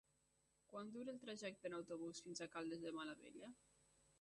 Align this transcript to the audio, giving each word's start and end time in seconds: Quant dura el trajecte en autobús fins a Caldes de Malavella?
Quant 0.71 0.87
dura 0.95 1.13
el 1.13 1.19
trajecte 1.25 1.71
en 1.71 1.75
autobús 1.81 2.25
fins 2.29 2.41
a 2.41 2.49
Caldes 2.57 2.85
de 2.87 2.95
Malavella? 2.97 3.53